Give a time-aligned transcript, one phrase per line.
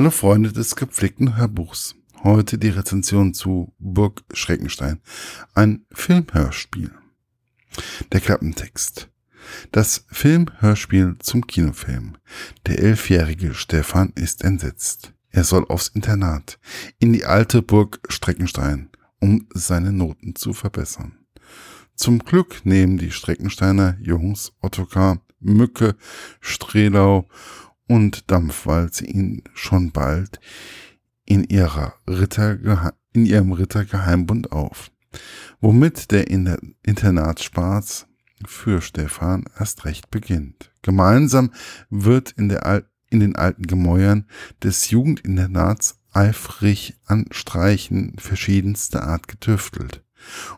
[0.00, 1.94] Hallo Freunde des gepflegten Hörbuchs.
[2.24, 5.02] Heute die Rezension zu Burg Schreckenstein,
[5.52, 6.90] ein Filmhörspiel.
[8.10, 9.10] Der Klappentext.
[9.72, 12.16] Das Filmhörspiel zum Kinofilm.
[12.64, 15.12] Der elfjährige Stefan ist entsetzt.
[15.28, 16.58] Er soll aufs Internat,
[16.98, 18.88] in die alte Burg Streckenstein,
[19.20, 21.26] um seine Noten zu verbessern.
[21.94, 25.94] Zum Glück nehmen die Streckensteiner Jungs Ottokar, Mücke,
[26.40, 27.28] Strelau
[27.90, 30.38] und Dampfwalze ihn schon bald
[31.24, 34.92] in, ihrer Ritter, in ihrem Rittergeheimbund auf,
[35.60, 38.06] womit der Internatsspaß
[38.46, 40.70] für Stefan erst recht beginnt.
[40.82, 41.50] Gemeinsam
[41.90, 44.24] wird in, der, in den alten Gemäuern
[44.62, 50.04] des Jugendinternats eifrig an Streichen verschiedenster Art getüftelt,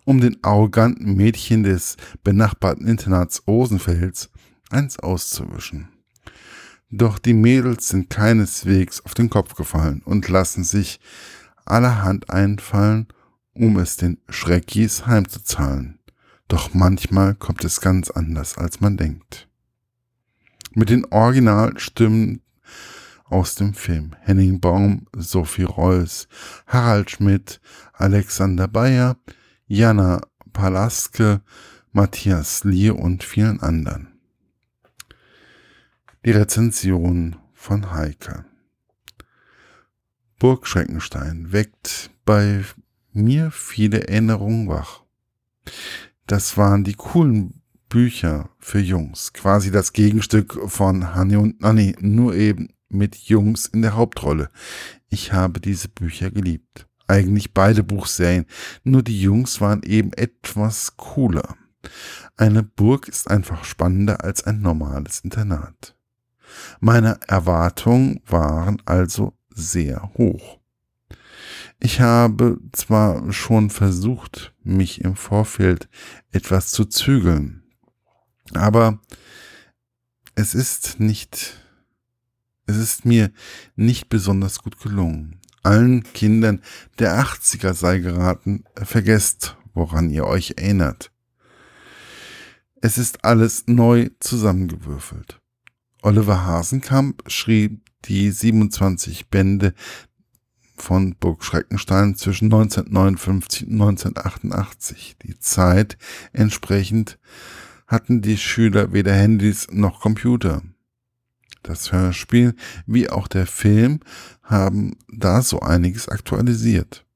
[0.04, 4.28] um den arroganten Mädchen des benachbarten Internats Rosenfels
[4.68, 5.88] eins auszuwischen.
[6.94, 11.00] Doch die Mädels sind keineswegs auf den Kopf gefallen und lassen sich
[11.64, 13.08] allerhand einfallen,
[13.54, 15.98] um es den Schreckis heimzuzahlen.
[16.48, 19.48] Doch manchmal kommt es ganz anders, als man denkt.
[20.74, 22.42] Mit den Originalstimmen
[23.24, 26.28] aus dem Film Henning Baum, Sophie Reuss,
[26.66, 27.62] Harald Schmidt,
[27.94, 29.16] Alexander Bayer,
[29.66, 30.20] Jana
[30.52, 31.40] Palaske,
[31.92, 34.11] Matthias Lee und vielen anderen.
[36.24, 38.44] Die Rezension von Heike.
[40.38, 42.62] Burg Schreckenstein weckt bei
[43.12, 45.02] mir viele Erinnerungen wach.
[46.28, 52.36] Das waren die coolen Bücher für Jungs, quasi das Gegenstück von Hanni und Nanni, nur
[52.36, 54.48] eben mit Jungs in der Hauptrolle.
[55.08, 56.86] Ich habe diese Bücher geliebt.
[57.08, 58.46] Eigentlich beide Buchserien,
[58.84, 61.56] nur die Jungs waren eben etwas cooler.
[62.36, 65.96] Eine Burg ist einfach spannender als ein normales Internat.
[66.80, 70.58] Meine Erwartungen waren also sehr hoch.
[71.80, 75.88] Ich habe zwar schon versucht, mich im Vorfeld
[76.30, 77.64] etwas zu zügeln,
[78.54, 79.00] aber
[80.36, 81.60] es ist nicht,
[82.66, 83.32] es ist mir
[83.74, 85.40] nicht besonders gut gelungen.
[85.64, 86.62] Allen Kindern
[87.00, 91.10] der 80er sei geraten, vergesst, woran ihr euch erinnert.
[92.80, 95.41] Es ist alles neu zusammengewürfelt.
[96.02, 99.72] Oliver Hasenkamp schrieb die 27 Bände
[100.74, 105.16] von Burg Schreckenstein zwischen 1959 und 1988.
[105.22, 105.96] Die Zeit
[106.32, 107.20] entsprechend
[107.86, 110.62] hatten die Schüler weder Handys noch Computer.
[111.62, 114.00] Das Hörspiel wie auch der Film
[114.42, 117.06] haben da so einiges aktualisiert.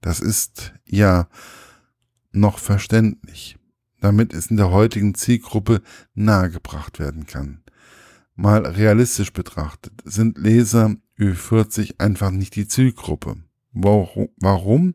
[0.00, 1.28] Das ist ja
[2.32, 3.56] noch verständlich,
[4.00, 5.80] damit es in der heutigen Zielgruppe
[6.14, 7.62] nahegebracht werden kann.
[8.40, 13.34] Mal realistisch betrachtet sind Leser Ü40 einfach nicht die Zielgruppe.
[13.72, 14.94] Warum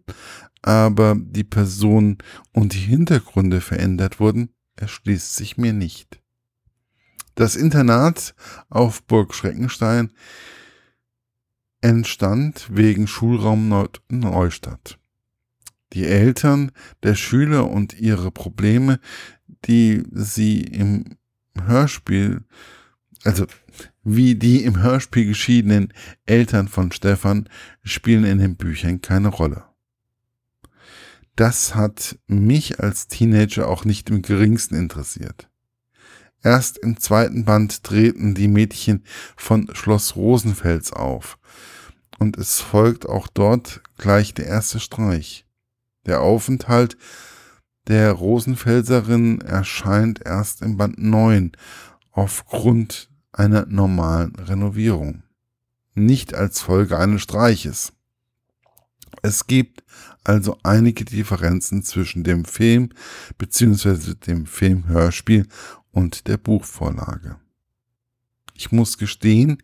[0.61, 2.19] aber die Person
[2.53, 6.21] und die Hintergründe verändert wurden, erschließt sich mir nicht.
[7.35, 8.33] Das Internat
[8.69, 10.13] auf Burg Schreckenstein
[11.81, 13.67] entstand wegen Schulraum
[14.07, 14.99] Neustadt.
[15.91, 16.71] Die Eltern
[17.03, 19.01] der Schüler und ihre Probleme,
[19.65, 21.17] die sie im
[21.61, 22.45] Hörspiel
[23.23, 23.45] also
[24.03, 25.93] wie die im Hörspiel geschiedenen
[26.25, 27.49] Eltern von Stefan
[27.83, 29.63] spielen in den Büchern keine Rolle.
[31.35, 35.49] Das hat mich als Teenager auch nicht im geringsten interessiert.
[36.43, 39.03] Erst im zweiten Band treten die Mädchen
[39.35, 41.39] von Schloss Rosenfels auf.
[42.19, 45.45] Und es folgt auch dort gleich der erste Streich.
[46.05, 46.97] Der Aufenthalt
[47.87, 51.53] der Rosenfelserin erscheint erst im Band 9
[52.11, 55.23] aufgrund einer normalen Renovierung,
[55.95, 57.93] nicht als Folge eines Streiches.
[59.21, 59.83] Es gibt
[60.23, 62.89] also einige Differenzen zwischen dem Film
[63.37, 64.15] bzw.
[64.15, 65.47] dem Filmhörspiel
[65.91, 67.37] und der Buchvorlage.
[68.53, 69.61] Ich muss gestehen,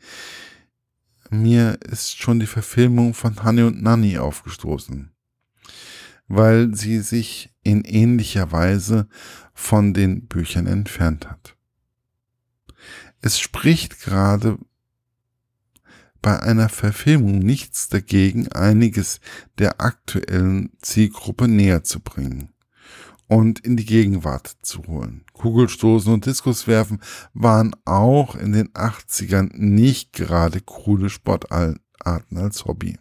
[1.29, 5.11] mir ist schon die Verfilmung von Honey und Nanny aufgestoßen,
[6.27, 9.07] weil sie sich in ähnlicher Weise
[9.53, 11.55] von den Büchern entfernt hat.
[13.21, 14.57] Es spricht gerade
[16.21, 19.19] bei einer Verfilmung nichts dagegen, einiges
[19.57, 22.53] der aktuellen Zielgruppe näher zu bringen
[23.27, 25.23] und in die Gegenwart zu holen.
[25.33, 26.99] Kugelstoßen und Diskuswerfen
[27.33, 32.97] waren auch in den 80ern nicht gerade coole Sportarten als Hobby.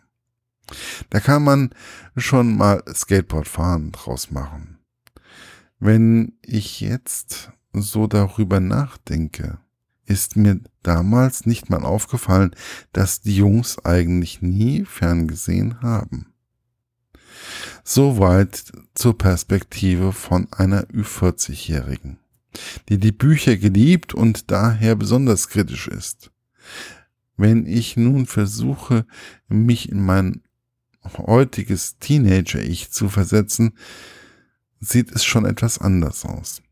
[1.10, 1.70] Da kann man
[2.16, 4.78] schon mal Skateboardfahren draus machen.
[5.80, 9.58] Wenn ich jetzt so darüber nachdenke,
[10.08, 12.55] ist mir damals nicht mal aufgefallen,
[12.93, 16.32] dass die Jungs eigentlich nie ferngesehen haben.
[17.84, 22.19] Soweit zur Perspektive von einer Ü40-Jährigen,
[22.88, 26.31] die die Bücher geliebt und daher besonders kritisch ist.
[27.37, 29.06] Wenn ich nun versuche,
[29.49, 30.43] mich in mein
[31.16, 33.75] heutiges Teenager-Ich zu versetzen,
[34.81, 36.62] sieht es schon etwas anders aus.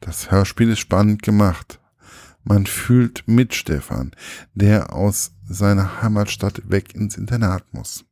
[0.00, 1.80] Das Hörspiel ist spannend gemacht.
[2.48, 4.12] Man fühlt mit Stefan,
[4.54, 8.06] der aus seiner Heimatstadt weg ins Internat muss.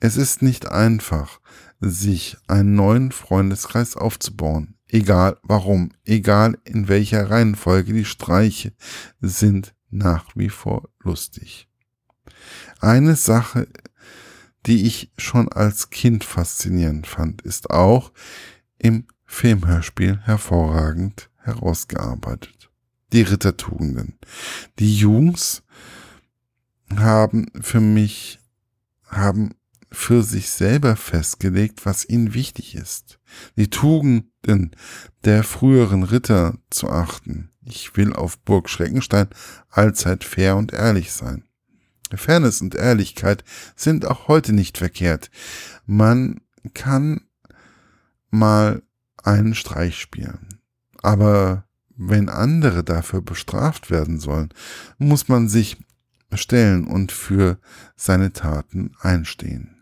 [0.00, 1.40] Es ist nicht einfach,
[1.78, 4.78] sich einen neuen Freundeskreis aufzubauen.
[4.88, 8.72] Egal warum, egal in welcher Reihenfolge die Streiche
[9.20, 11.68] sind nach wie vor lustig.
[12.80, 13.68] Eine Sache,
[14.64, 18.10] die ich schon als Kind faszinierend fand, ist auch
[18.78, 22.55] im Filmhörspiel hervorragend herausgearbeitet.
[23.12, 24.18] Die Rittertugenden.
[24.78, 25.62] Die Jungs
[26.94, 28.40] haben für mich,
[29.04, 29.54] haben
[29.92, 33.18] für sich selber festgelegt, was ihnen wichtig ist.
[33.56, 34.72] Die Tugenden
[35.24, 37.50] der früheren Ritter zu achten.
[37.64, 39.28] Ich will auf Burg Schreckenstein
[39.70, 41.44] allzeit fair und ehrlich sein.
[42.14, 43.42] Fairness und Ehrlichkeit
[43.74, 45.30] sind auch heute nicht verkehrt.
[45.86, 46.40] Man
[46.74, 47.22] kann
[48.30, 48.82] mal
[49.22, 50.60] einen Streich spielen.
[51.02, 51.65] Aber
[51.96, 54.50] wenn andere dafür bestraft werden sollen,
[54.98, 55.78] muss man sich
[56.32, 57.58] stellen und für
[57.96, 59.76] seine Taten einstehen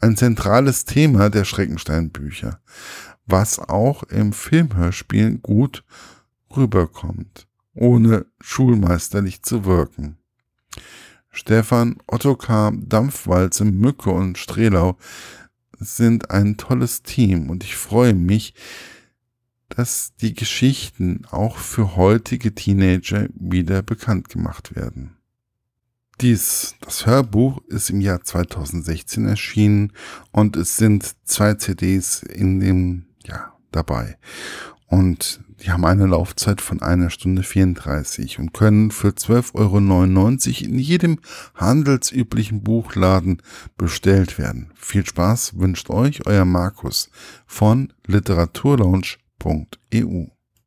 [0.00, 2.60] ein zentrales Thema der Schreckenstein-Bücher,
[3.26, 5.84] was auch im Filmhörspiel gut
[6.54, 10.18] rüberkommt, ohne schulmeisterlich zu wirken.
[11.30, 14.96] Stefan, Ottokar, Dampfwalze, Mücke und Strelau
[15.78, 18.54] sind ein tolles Team und ich freue mich,
[19.68, 25.16] dass die Geschichten auch für heutige Teenager wieder bekannt gemacht werden.
[26.20, 29.92] Dies, das Hörbuch ist im Jahr 2016 erschienen
[30.32, 34.16] und es sind zwei CDs in dem, ja, dabei.
[34.86, 40.78] Und die haben eine Laufzeit von einer Stunde 34 und können für 12,99 Euro in
[40.78, 41.18] jedem
[41.54, 43.42] handelsüblichen Buchladen
[43.76, 44.72] bestellt werden.
[44.74, 47.10] Viel Spaß wünscht euch euer Markus
[47.46, 47.92] von
[49.38, 50.35] literaturlaunch.eu.